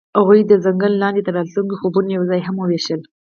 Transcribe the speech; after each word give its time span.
هغوی 0.19 0.41
د 0.45 0.53
ځنګل 0.65 0.93
لاندې 1.03 1.21
د 1.23 1.29
راتلونکي 1.37 1.75
خوبونه 1.79 2.09
یوځای 2.11 2.41
هم 2.43 2.55
وویشل. 2.59 3.01